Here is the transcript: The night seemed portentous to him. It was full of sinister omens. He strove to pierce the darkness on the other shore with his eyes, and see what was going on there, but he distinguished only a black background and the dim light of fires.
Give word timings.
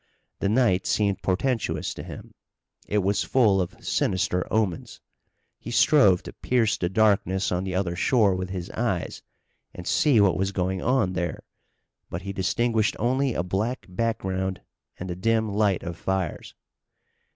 The 0.39 0.49
night 0.49 0.87
seemed 0.87 1.21
portentous 1.21 1.93
to 1.93 2.01
him. 2.01 2.33
It 2.87 3.03
was 3.03 3.23
full 3.23 3.61
of 3.61 3.85
sinister 3.85 4.51
omens. 4.51 4.99
He 5.59 5.69
strove 5.69 6.23
to 6.23 6.33
pierce 6.33 6.75
the 6.75 6.89
darkness 6.89 7.51
on 7.51 7.65
the 7.65 7.75
other 7.75 7.95
shore 7.95 8.33
with 8.35 8.49
his 8.49 8.71
eyes, 8.71 9.21
and 9.75 9.85
see 9.85 10.19
what 10.19 10.37
was 10.39 10.51
going 10.53 10.81
on 10.81 11.13
there, 11.13 11.43
but 12.09 12.23
he 12.23 12.33
distinguished 12.33 12.95
only 12.97 13.35
a 13.35 13.43
black 13.43 13.85
background 13.89 14.61
and 14.97 15.07
the 15.07 15.15
dim 15.15 15.53
light 15.53 15.83
of 15.83 15.97
fires. 15.97 16.55